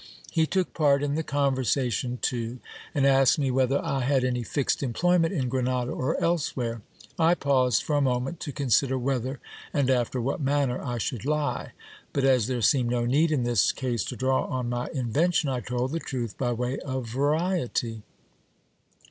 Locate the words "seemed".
12.63-12.89